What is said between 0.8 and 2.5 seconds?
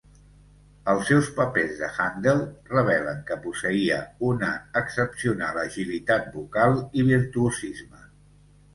Els seus papers de Handel